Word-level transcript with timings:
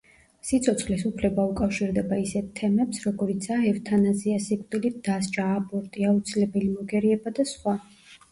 სიცოცხლის 0.49 1.01
უფლება 1.07 1.43
უკავშირდება 1.49 2.17
ისეთ 2.21 2.47
თემებს, 2.59 3.01
როგორიცაა 3.07 3.61
ევთანაზია, 3.73 4.39
სიკვდილით 4.47 4.97
დასჯა, 5.09 5.45
აბორტი, 5.59 6.07
აუცილებელი 6.13 6.73
მოგერიება 6.79 7.37
და 7.41 7.47
სხვა. 7.55 7.77